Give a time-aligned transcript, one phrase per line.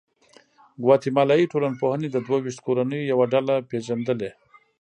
[0.83, 4.31] ګواتیمالایي ټولنپوهې د دوه ویشت کورنیو یوه ډله پېژندلې.